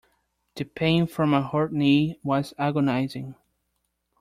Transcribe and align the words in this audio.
The 0.55 0.63
pain 0.63 1.05
from 1.05 1.29
my 1.29 1.43
hurt 1.43 1.71
knee 1.71 2.19
was 2.23 2.55
agonizing. 2.57 3.35